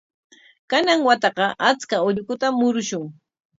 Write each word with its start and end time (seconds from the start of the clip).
Kanan 0.69 0.99
wataqa 1.07 1.45
achka 1.69 1.95
ullukutam 2.07 2.53
murushun. 2.59 3.05